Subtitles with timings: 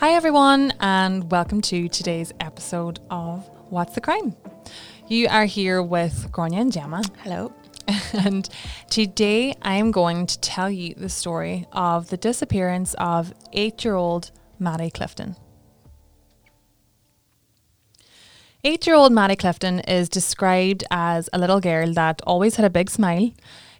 [0.00, 4.34] Hi, everyone, and welcome to today's episode of What's the Crime?
[5.08, 7.02] You are here with Grania and Gemma.
[7.18, 7.52] Hello.
[8.14, 8.48] And
[8.88, 14.30] today I'm going to tell you the story of the disappearance of eight year old
[14.58, 15.36] Maddie Clifton.
[18.64, 22.70] Eight year old Maddie Clifton is described as a little girl that always had a
[22.70, 23.32] big smile.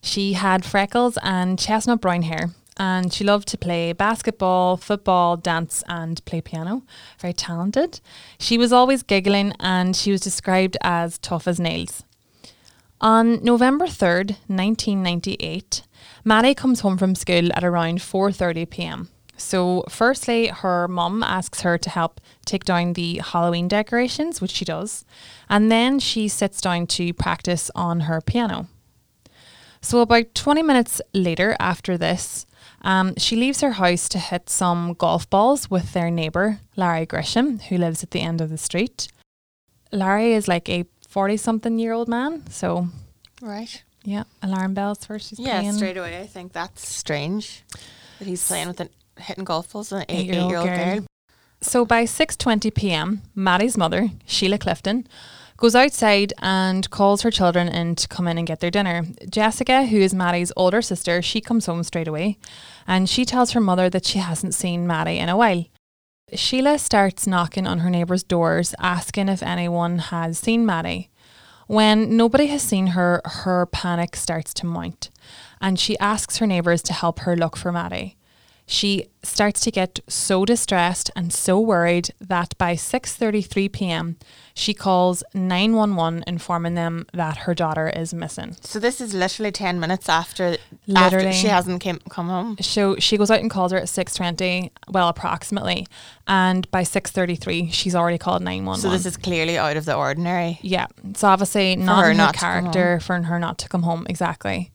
[0.02, 5.84] She had freckles and chestnut brown hair, and she loved to play basketball, football, dance,
[5.86, 6.82] and play piano.
[7.18, 8.00] Very talented.
[8.38, 12.04] She was always giggling, and she was described as tough as nails.
[12.98, 15.82] On November 3rd, 1998,
[16.24, 19.08] Maddie comes home from school at around 4:30 p.m.
[19.36, 24.64] So, firstly, her mum asks her to help take down the Halloween decorations, which she
[24.64, 25.04] does,
[25.50, 28.68] and then she sits down to practice on her piano.
[29.82, 32.46] So, about 20 minutes later, after this,
[32.82, 37.60] um, she leaves her house to hit some golf balls with their neighbour, Larry Grisham,
[37.62, 39.08] who lives at the end of the street.
[39.92, 42.88] Larry is like a 40 something year old man, so
[43.42, 43.82] Right.
[44.04, 45.30] yeah, alarm bells first.
[45.30, 45.72] She's Yeah, playing.
[45.74, 46.20] straight away.
[46.20, 47.62] I think that's strange
[48.18, 50.94] that he's playing with an hitting golf balls with an Eight-year-old eight-year-old girl.
[51.00, 51.06] girl.
[51.62, 55.06] So by 6:20 p.m., Maddie's mother, Sheila Clifton,
[55.60, 59.04] goes outside and calls her children in to come in and get their dinner.
[59.28, 62.38] Jessica, who is Maddie's older sister, she comes home straight away
[62.86, 65.66] and she tells her mother that she hasn't seen Maddie in a while.
[66.32, 71.10] Sheila starts knocking on her neighbours' doors asking if anyone has seen Maddie.
[71.66, 75.10] When nobody has seen her, her panic starts to mount
[75.60, 78.16] and she asks her neighbours to help her look for Maddie.
[78.70, 84.16] She starts to get so distressed and so worried that by 6:33 p.m.
[84.54, 88.56] she calls 911 informing them that her daughter is missing.
[88.60, 91.26] So this is literally ten minutes after, Literally.
[91.26, 92.56] after she hasn't came, come home.
[92.60, 95.88] So she goes out and calls her at 6:20, well approximately,
[96.28, 98.82] and by 6:33 she's already called 911.
[98.82, 100.60] So this is clearly out of the ordinary.
[100.62, 100.86] Yeah.
[101.16, 104.06] So obviously not her her not character for her not to come home.
[104.08, 104.70] Exactly.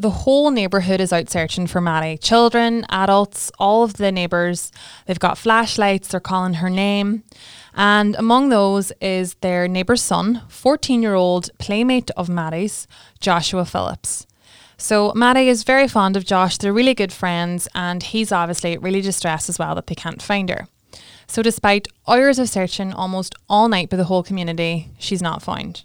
[0.00, 2.18] The whole neighborhood is out searching for Maddie.
[2.18, 4.70] Children, adults, all of the neighbors.
[5.06, 6.06] They've got flashlights.
[6.06, 7.24] They're calling her name.
[7.74, 12.86] And among those is their neighbor's son, 14 year old playmate of Maddie's,
[13.18, 14.24] Joshua Phillips.
[14.76, 16.58] So Maddie is very fond of Josh.
[16.58, 20.48] They're really good friends, and he's obviously really distressed as well that they can't find
[20.48, 20.68] her.
[21.26, 25.84] So, despite hours of searching almost all night by the whole community, she's not found.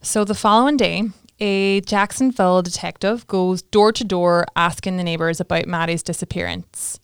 [0.00, 5.66] So, the following day, a Jacksonville detective goes door to door asking the neighbours about
[5.66, 7.00] Maddie's disappearance.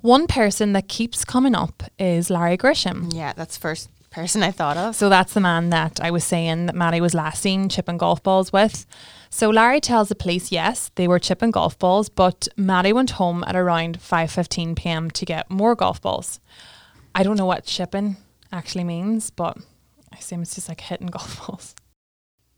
[0.00, 3.12] One person that keeps coming up is Larry Grisham.
[3.14, 4.96] Yeah, that's the first person I thought of.
[4.96, 8.22] So that's the man that I was saying that Maddie was last seen chipping golf
[8.22, 8.86] balls with.
[9.30, 13.44] So Larry tells the police yes, they were chipping golf balls, but Maddie went home
[13.46, 15.10] at around 5:15 p.m.
[15.10, 16.40] to get more golf balls.
[17.14, 18.16] I don't know what chipping
[18.52, 19.56] actually means, but
[20.12, 21.74] I assume it's just like hitting golf balls.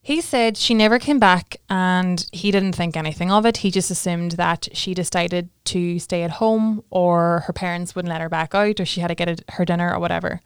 [0.05, 3.59] He said she never came back and he didn't think anything of it.
[3.59, 8.21] He just assumed that she decided to stay at home or her parents wouldn't let
[8.21, 10.41] her back out or she had to get a, her dinner or whatever.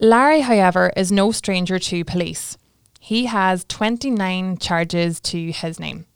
[0.00, 2.56] Larry, however, is no stranger to police.
[2.98, 6.06] He has 29 charges to his name.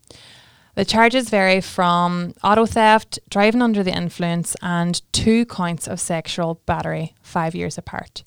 [0.73, 6.61] The charges vary from auto theft, driving under the influence, and two counts of sexual
[6.65, 8.23] battery, five years apart.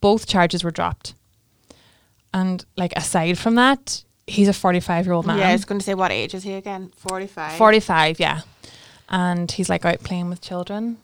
[0.00, 1.14] Both charges were dropped.
[2.32, 5.38] And, like, aside from that, he's a 45 year old man.
[5.38, 6.92] Yeah, I was going to say, what age is he again?
[6.96, 7.56] 45.
[7.58, 8.40] 45, yeah.
[9.08, 10.98] And he's like out playing with children.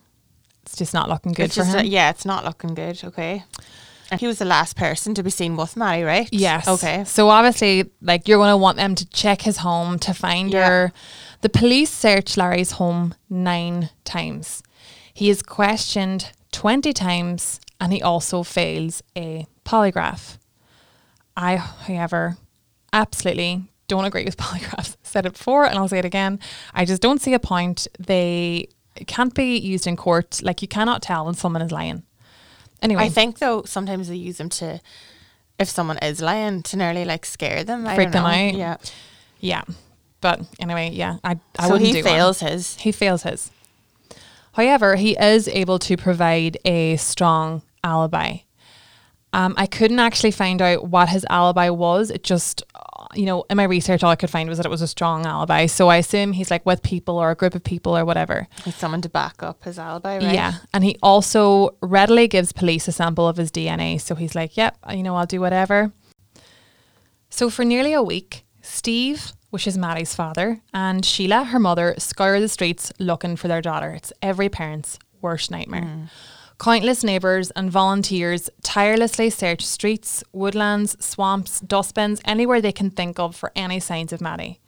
[0.62, 1.78] It's just not looking good It's for him.
[1.78, 3.02] uh, yeah, it's not looking good.
[3.02, 3.42] Okay.
[4.12, 6.28] And he was the last person to be seen with Maddie, right?
[6.30, 6.68] Yes.
[6.68, 7.02] Okay.
[7.04, 10.68] So obviously, like you're going to want them to check his home to find Yeah.
[10.68, 10.92] her.
[11.40, 14.62] The police search Larry's home nine times.
[15.12, 20.38] He is questioned 20 times and he also fails a polygraph.
[21.36, 22.36] I, however,
[22.92, 24.96] absolutely don't agree with polygraphs.
[25.02, 26.40] Said it before and I'll say it again.
[26.74, 27.86] I just don't see a point.
[27.98, 28.68] They
[29.06, 30.40] can't be used in court.
[30.42, 32.02] Like you cannot tell when someone is lying.
[32.82, 34.80] Anyway, I think though sometimes they use them to,
[35.58, 37.86] if someone is lying, to nearly like scare them.
[37.86, 38.54] I Freak don't them out.
[38.54, 38.76] Yeah.
[39.40, 39.62] yeah.
[40.20, 42.14] But anyway, yeah, I, I so wouldn't he do one.
[42.14, 42.76] fails his.
[42.76, 43.50] He fails his.
[44.52, 48.38] However, he is able to provide a strong alibi.
[49.36, 52.10] Um, I couldn't actually find out what his alibi was.
[52.10, 52.62] It just,
[53.14, 55.26] you know, in my research, all I could find was that it was a strong
[55.26, 55.66] alibi.
[55.66, 58.48] So I assume he's like with people or a group of people or whatever.
[58.64, 60.32] With someone to back up his alibi, right?
[60.32, 60.54] Yeah.
[60.72, 64.00] And he also readily gives police a sample of his DNA.
[64.00, 65.92] So he's like, yep, you know, I'll do whatever.
[67.28, 72.40] So for nearly a week, Steve, which is Maddie's father, and Sheila, her mother, scour
[72.40, 73.90] the streets looking for their daughter.
[73.90, 76.08] It's every parent's worst nightmare.
[76.58, 83.36] Countless neighbours and volunteers tirelessly search streets, woodlands, swamps, dustbins, anywhere they can think of
[83.36, 84.60] for any signs of Maddie.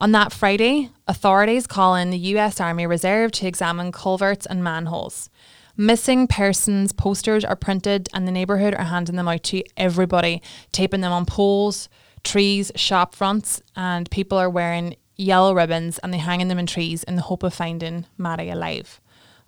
[0.00, 5.30] On that Friday, authorities call in the US Army Reserve to examine culverts and manholes.
[5.76, 10.42] Missing persons posters are printed, and the neighbourhood are handing them out to everybody,
[10.72, 11.88] taping them on poles,
[12.24, 17.04] trees, shop fronts, and people are wearing yellow ribbons and they're hanging them in trees
[17.04, 19.00] in the hope of finding Maddie alive.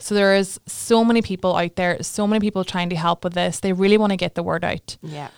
[0.04, 3.32] So there is so many people out there, so many people trying to help with
[3.32, 3.60] this.
[3.60, 4.98] They really want to get the word out.
[5.02, 5.28] Yeah.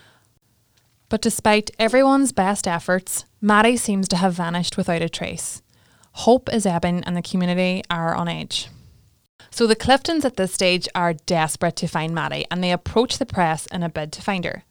[1.08, 5.62] But despite everyone's best efforts, Maddie seems to have vanished without a trace.
[6.14, 8.66] Hope is ebbing and the community are on edge.
[9.50, 13.24] So the Cliftons at this stage are desperate to find Maddie and they approach the
[13.24, 14.64] press in a bid to find her.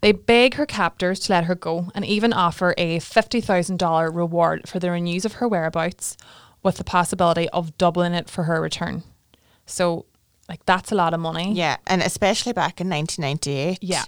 [0.00, 4.78] They beg her captors to let her go and even offer a $50,000 reward for
[4.78, 6.16] the news of her whereabouts
[6.62, 9.02] with the possibility of doubling it for her return.
[9.70, 10.06] So,
[10.48, 11.52] like, that's a lot of money.
[11.52, 11.76] Yeah.
[11.86, 13.78] And especially back in 1998.
[13.82, 14.04] Yeah.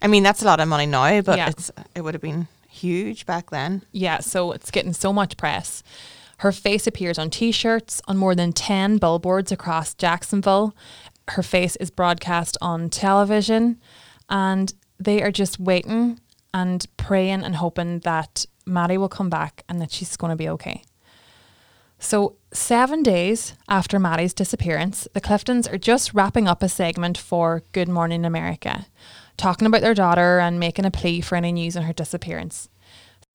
[0.00, 1.48] I mean, that's a lot of money now, but Yeah.
[1.50, 3.82] it's it would have been huge back then.
[3.92, 5.82] Yeah, so it's getting so much press.
[6.38, 10.74] Her face appears on t shirts, on more than 10 billboards across Jacksonville.
[11.28, 13.80] Her face is broadcast on television,
[14.30, 16.20] and they are just waiting
[16.54, 20.48] and praying and hoping that Maddie will come back and that she's going to be
[20.48, 20.82] okay.
[22.00, 27.64] So, seven days after Maddie's disappearance, the Cliftons are just wrapping up a segment for
[27.72, 28.86] Good Morning America,
[29.36, 32.68] talking about their daughter and making a plea for any news on her disappearance.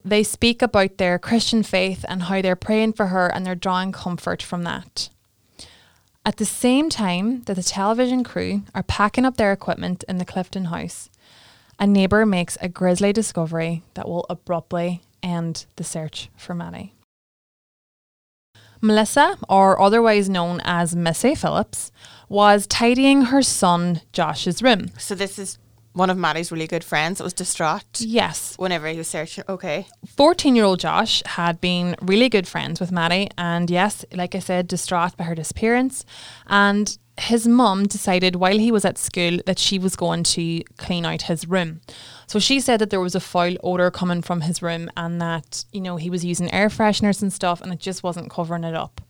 [0.06, 3.92] They speak about their Christian faith and how they're praying for her and they're drawing
[3.92, 5.10] comfort from that.
[6.26, 10.26] At the same time that the television crew are packing up their equipment in the
[10.26, 11.10] Clifton house,
[11.80, 16.93] a neighbour makes a grisly discovery that will abruptly end the search for Maddie.
[18.84, 21.90] Melissa, or otherwise known as Missy Phillips,
[22.28, 24.90] was tidying her son Josh's room.
[24.98, 25.58] So this is
[25.94, 29.44] one of Maddie's really good friends that was distraught Yes, whenever he was searching.
[29.48, 29.88] Okay.
[30.18, 34.40] 14 year old Josh had been really good friends with Maddie, and yes, like I
[34.40, 36.04] said, distraught by her disappearance.
[36.48, 41.06] And his mum decided while he was at school that she was going to clean
[41.06, 41.82] out his room.
[42.26, 45.66] So she said that there was a foul odour coming from his room and that,
[45.72, 48.74] you know, he was using air fresheners and stuff and it just wasn't covering it
[48.74, 49.02] up.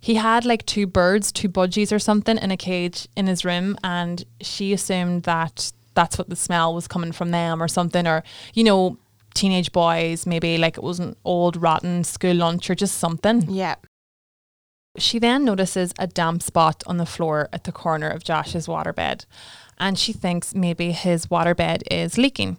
[0.00, 3.78] He had like two birds, two budgies or something in a cage in his room,
[3.82, 8.22] and she assumed that that's what the smell was coming from them or something, or,
[8.52, 8.98] you know,
[9.34, 13.48] teenage boys, maybe like it was an old rotten school lunch or just something.
[13.48, 13.76] Yeah.
[14.96, 19.26] She then notices a damp spot on the floor at the corner of Josh's waterbed
[19.78, 22.58] and she thinks maybe his waterbed is leaking.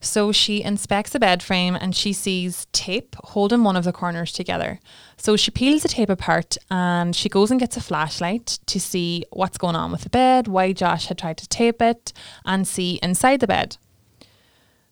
[0.00, 4.32] So she inspects the bed frame and she sees tape holding one of the corners
[4.32, 4.80] together.
[5.16, 9.24] So she peels the tape apart and she goes and gets a flashlight to see
[9.30, 12.12] what's going on with the bed, why Josh had tried to tape it,
[12.44, 13.78] and see inside the bed.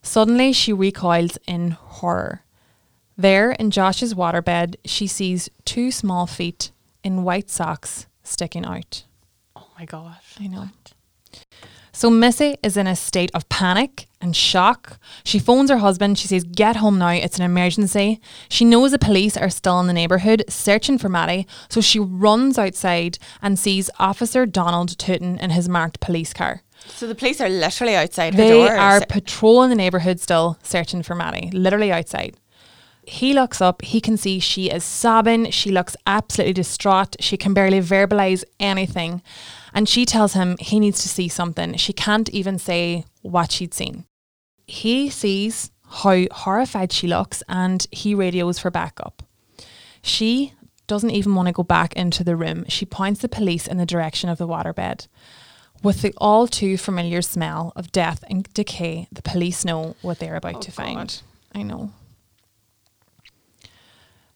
[0.02, 2.42] Suddenly she recoils in horror.
[3.16, 6.70] There in Josh's waterbed, she sees two small feet
[7.02, 9.04] in white socks sticking out.
[9.56, 10.36] Oh my gosh.
[10.40, 10.68] I know.
[11.94, 14.98] So Missy is in a state of panic and shock.
[15.24, 16.18] She phones her husband.
[16.18, 17.10] She says, Get home now.
[17.10, 18.18] It's an emergency.
[18.48, 21.46] She knows the police are still in the neighbourhood searching for Maddie.
[21.68, 26.62] So she runs outside and sees Officer Donald Tootin in his marked police car.
[26.86, 28.48] So the police are literally outside her door.
[28.48, 32.36] They are patrolling the neighbourhood still, searching for Maddie, literally outside.
[33.04, 35.50] He looks up, he can see she is sobbing.
[35.50, 37.16] She looks absolutely distraught.
[37.20, 39.22] She can barely verbalize anything.
[39.74, 41.74] And she tells him he needs to see something.
[41.76, 44.04] She can't even say what she'd seen.
[44.66, 49.22] He sees how horrified she looks and he radios for backup.
[50.02, 50.54] She
[50.86, 52.64] doesn't even want to go back into the room.
[52.68, 55.08] She points the police in the direction of the waterbed.
[55.82, 60.36] With the all too familiar smell of death and decay, the police know what they're
[60.36, 61.22] about Oh, to find.
[61.52, 61.92] I know.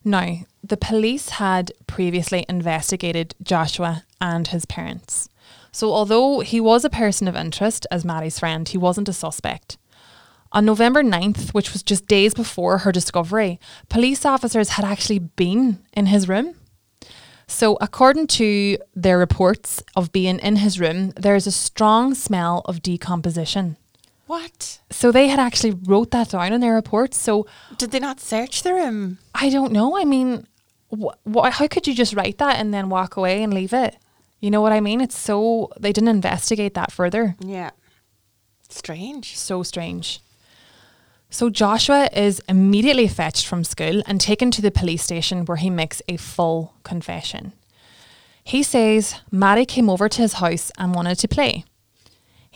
[0.06, 5.28] Now, the police had previously investigated Joshua and his parents.
[5.72, 9.78] So, although he was a person of interest as Maddie's friend, he wasn't a suspect.
[10.52, 13.58] On November 9th, which was just days before her discovery,
[13.88, 16.54] police officers had actually been in his room.
[17.48, 22.80] So, according to their reports of being in his room, there's a strong smell of
[22.80, 23.76] decomposition.
[24.26, 24.80] What?
[24.90, 27.16] So, they had actually wrote that down in their reports.
[27.18, 27.46] So,
[27.78, 29.18] Did they not search the room?
[29.34, 29.96] I don't know.
[29.96, 30.46] I mean,
[30.90, 33.96] wh- wh- how could you just write that and then walk away and leave it?
[34.40, 35.00] You know what I mean?
[35.00, 37.36] It's so, they didn't investigate that further.
[37.40, 37.70] Yeah.
[38.68, 39.36] Strange.
[39.36, 40.20] So strange.
[41.30, 45.70] So Joshua is immediately fetched from school and taken to the police station where he
[45.70, 47.52] makes a full confession.
[48.44, 51.64] He says Maddie came over to his house and wanted to play.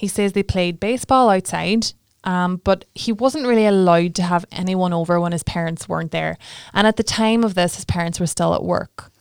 [0.00, 1.92] He says they played baseball outside,
[2.24, 6.38] um, but he wasn't really allowed to have anyone over when his parents weren't there.
[6.72, 9.12] And at the time of this, his parents were still at work.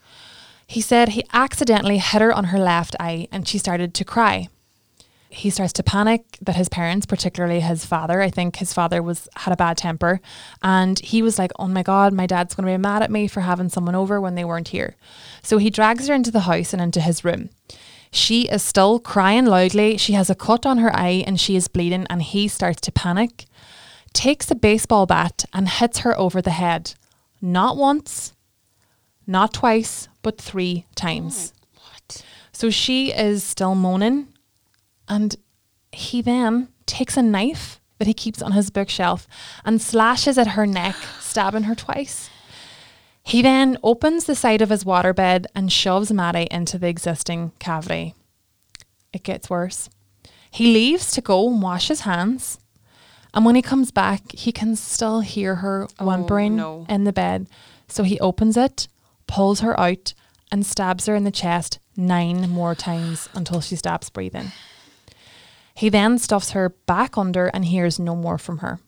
[0.67, 4.48] He said he accidentally hit her on her left eye and she started to cry
[5.29, 9.29] he starts to panic that his parents, particularly his father, I think his father was
[9.36, 10.21] had a bad temper,
[10.63, 13.27] and he was like, "Oh my god, my dad's going to be mad at me
[13.27, 14.95] for having someone over when they weren't here."
[15.43, 17.50] So he drags her into the house and into his room.
[18.11, 19.97] She is still crying loudly.
[19.97, 22.91] She has a cut on her eye and she is bleeding, and he starts to
[22.91, 23.45] panic.
[24.13, 26.93] Takes a baseball bat and hits her over the head.
[27.41, 28.33] Not once,
[29.27, 31.53] not twice, but three times.
[31.55, 32.25] Oh, what?
[32.51, 34.27] So she is still moaning
[35.07, 35.35] and
[35.91, 39.27] he then takes a knife that he keeps on his bookshelf
[39.63, 42.29] and slashes at her neck, stabbing her twice.
[43.29, 48.15] He then opens the side of his waterbed and shoves Maddie into the existing cavity.
[49.13, 49.88] It gets worse.
[50.50, 52.57] He leaves to go and wash his hands.
[53.31, 56.88] And when he comes back, he can still hear her Oh, whimpering no.
[56.89, 57.48] in the bed.
[57.88, 58.88] So he opens it,
[59.27, 60.15] pulls her out,
[60.51, 64.51] and stabs her in the chest nine more times until she stops breathing.
[65.75, 68.79] He then stuffs her back under and hears no more from her.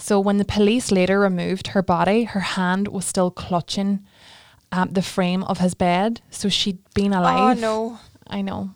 [0.00, 4.00] So when the police later removed her body, her hand was still clutching
[4.72, 6.20] um, the frame of his bed.
[6.30, 7.58] So she'd been alive.
[7.58, 7.98] Oh no.
[8.26, 8.70] I know.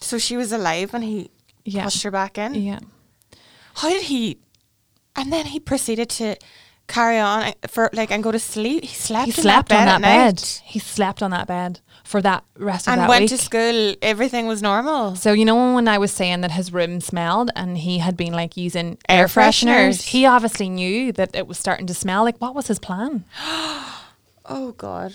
[0.00, 1.30] So she was alive and he
[1.64, 1.84] Yeah.
[1.84, 2.54] pushed her back in.
[2.54, 2.80] Yeah.
[3.74, 4.38] How did he?
[5.14, 6.36] And then he proceeded to
[6.88, 8.82] carry on for like and go to sleep.
[8.84, 9.26] He slept.
[9.26, 10.40] He slept that on that bed.
[10.64, 13.30] He slept on that bed for that rest of and that went week.
[13.30, 13.94] to school.
[14.02, 15.14] Everything was normal.
[15.14, 18.32] So you know when I was saying that his room smelled and he had been
[18.32, 20.02] like using Air air, fresheners, fresheners.
[20.08, 22.24] he obviously knew that it was starting to smell.
[22.24, 23.24] Like what was his plan?
[24.50, 25.12] Oh God.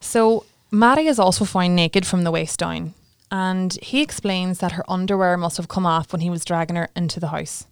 [0.00, 2.94] So Maddie is also found naked from the waist down,
[3.30, 6.88] and he explains that her underwear must have come off when he was dragging her
[6.96, 7.66] into the house.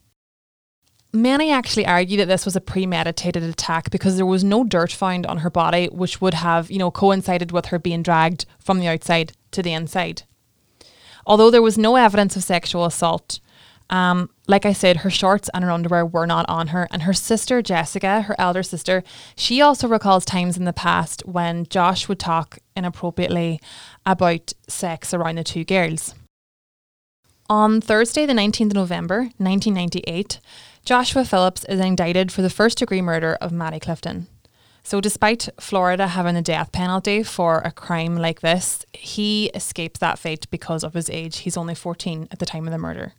[1.14, 5.26] Many actually argue that this was a premeditated attack because there was no dirt found
[5.26, 8.88] on her body, which would have, you know, coincided with her being dragged from the
[8.88, 10.24] outside to the inside.
[11.24, 13.38] Although there was no evidence of sexual assault,
[13.90, 16.88] um, like I said, her shorts and her underwear were not on her.
[16.90, 19.04] And her sister, Jessica, her elder sister,
[19.36, 23.60] she also recalls times in the past when Josh would talk inappropriately
[24.04, 26.12] about sex around the two girls.
[27.48, 30.40] On Thursday, the 19th of November, 1998,
[30.84, 34.26] Joshua Phillips is indicted for the first degree murder of Maddie Clifton.
[34.82, 40.18] So, despite Florida having the death penalty for a crime like this, he escapes that
[40.18, 41.38] fate because of his age.
[41.38, 43.14] He's only 14 at the time of the murder.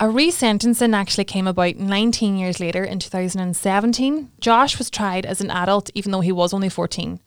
[0.00, 4.32] A resentencing actually came about 19 years later in 2017.
[4.40, 7.20] Josh was tried as an adult, even though he was only 14.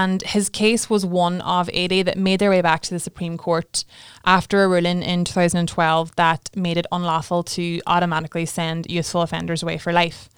[0.00, 3.36] And his case was one of 80 that made their way back to the Supreme
[3.36, 3.84] Court
[4.24, 9.76] after a ruling in 2012 that made it unlawful to automatically send youthful offenders away
[9.76, 10.30] for life.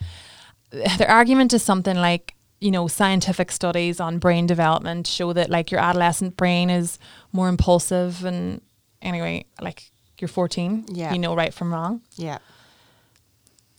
[0.98, 5.70] Their argument is something like, you know, scientific studies on brain development show that like
[5.70, 6.98] your adolescent brain is
[7.30, 8.60] more impulsive and
[9.02, 11.12] anyway, like you're 14, Yeah.
[11.12, 12.00] you know right from wrong.
[12.16, 12.38] Yeah.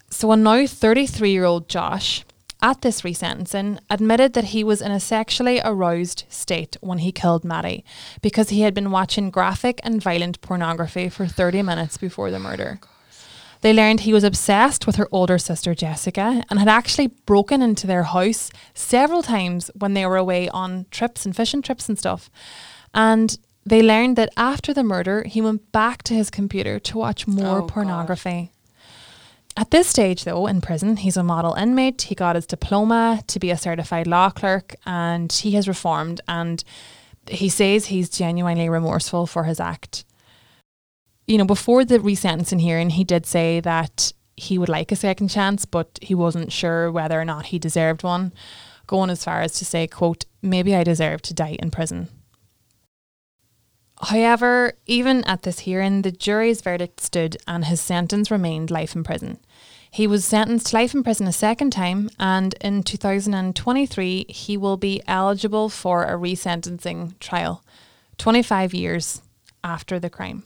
[0.10, 2.24] So a now 33 year old Josh,
[2.62, 7.44] at this resentencing, admitted that he was in a sexually aroused state when he killed
[7.44, 7.84] Maddie
[8.22, 12.80] because he had been watching graphic and violent pornography for 30 minutes before the murder.
[13.62, 17.88] They learned he was obsessed with her older sister Jessica and had actually broken into
[17.88, 22.30] their house several times when they were away on trips and fishing trips and stuff.
[22.94, 27.26] And they learned that after the murder, he went back to his computer to watch
[27.26, 28.52] more Oh, pornography.
[29.58, 32.04] At this stage, though, in prison, he's a model inmate.
[32.04, 36.20] He got his diploma to be a certified law clerk and he has reformed.
[36.28, 36.62] And
[37.28, 40.04] he says he's genuinely remorseful for his act.
[41.26, 45.30] You know, before the resentencing hearing, he did say that he would like a second
[45.30, 48.34] chance, but he wasn't sure whether or not he deserved one,
[48.86, 52.10] going as far as to say, quote, maybe I deserve to die in prison.
[54.02, 59.04] However, even at this hearing, the jury's verdict stood and his sentence remained life in
[59.04, 59.40] prison.
[59.90, 64.76] He was sentenced to life in prison a second time, and in 2023, he will
[64.76, 67.64] be eligible for a resentencing trial
[68.18, 69.22] 25 years
[69.64, 70.44] after the crime.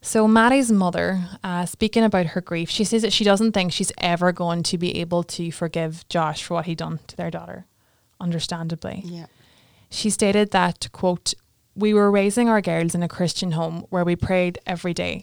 [0.00, 3.92] So, Maddie's mother, uh, speaking about her grief, she says that she doesn't think she's
[3.98, 7.66] ever going to be able to forgive Josh for what he done to their daughter,
[8.20, 9.02] understandably.
[9.04, 9.26] Yeah.
[9.92, 11.34] She stated that, quote,
[11.76, 15.22] we were raising our girls in a Christian home where we prayed every day.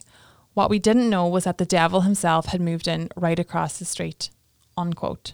[0.54, 3.86] What we didn't know was that the devil himself had moved in right across the
[3.86, 4.30] street,
[4.78, 5.34] unquote.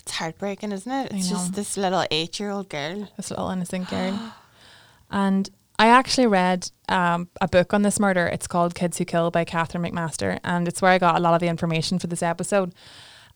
[0.00, 1.12] It's heartbreaking, isn't it?
[1.12, 3.10] It's just this little eight year old girl.
[3.18, 4.32] this little innocent girl.
[5.10, 8.26] and I actually read um, a book on this murder.
[8.28, 11.34] It's called Kids Who Kill by Catherine McMaster, and it's where I got a lot
[11.34, 12.74] of the information for this episode.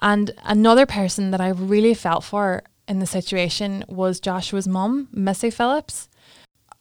[0.01, 5.51] And another person that I really felt for in the situation was Joshua's mum, Missy
[5.51, 6.09] Phillips.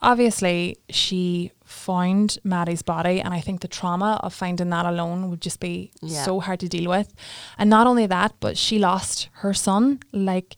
[0.01, 5.41] Obviously, she found Maddie's body, and I think the trauma of finding that alone would
[5.41, 6.23] just be Yeah.
[6.23, 7.13] so hard to deal with.
[7.57, 9.99] And not only that, but she lost her son.
[10.11, 10.57] Like,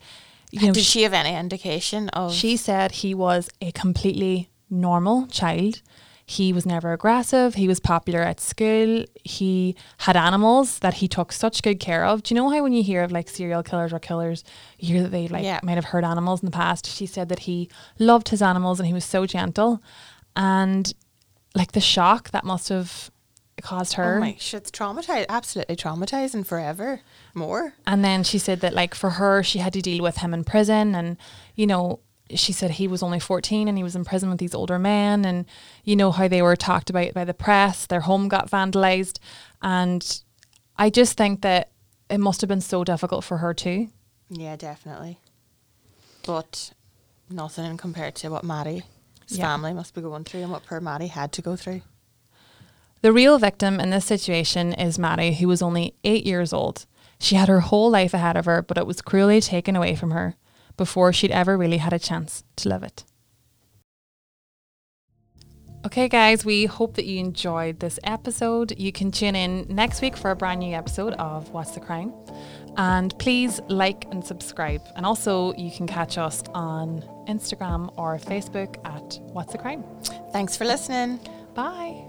[0.52, 5.28] you know, Did she have any indication of she said he was a completely normal
[5.28, 5.82] child.
[6.30, 7.56] He was never aggressive.
[7.56, 9.06] He was popular at school.
[9.24, 12.22] He had animals that he took such good care of.
[12.22, 14.44] Do you know how when you hear of like serial killers or killers,
[14.78, 15.62] you hear that they like Yeah.
[15.64, 16.86] might have hurt animals in the past?
[16.86, 19.82] She said that he loved his animals and he was so gentle.
[20.36, 20.94] And
[21.56, 23.10] like the shock that must have
[23.62, 24.18] caused her.
[24.18, 27.00] Oh my shit's traumatized absolutely traumatizing forever.
[27.34, 27.74] More.
[27.88, 30.44] And then she said that, like, for her, she had to deal with him in
[30.44, 30.94] prison.
[30.94, 31.16] And,
[31.56, 32.02] you know,
[32.36, 35.26] she said he was only 14 and he was in prison with these older men.
[35.26, 35.46] And,
[35.84, 37.86] you know, how they were talked about by the press.
[37.86, 39.20] Their home got vandalized.
[39.62, 40.22] And
[40.78, 41.72] I just think that
[42.10, 43.90] it must have been so difficult for her, too.
[44.30, 45.20] Yeah, definitely.
[46.26, 46.72] But
[47.30, 48.84] nothing compared to what Maddie's
[49.28, 49.46] Yeah.
[49.46, 51.82] family must be going through and what poor Maddie had to go through.
[53.02, 56.86] The real victim in this situation is Maddie, who was only eight years old.
[57.20, 60.12] She had her whole life ahead of her, but it was cruelly taken away from
[60.12, 60.36] her
[60.78, 63.04] before she'd ever really had a chance to live it.
[65.86, 68.78] Okay, guys, we hope that you enjoyed this episode.
[68.78, 72.14] You can tune in next week for a brand new episode of What's the Crime.
[72.78, 74.82] And please like and subscribe.
[74.96, 79.84] And also, you can catch us on Instagram or Facebook at What's the Crime.
[80.34, 81.20] Thanks for listening.
[81.54, 82.06] Bye.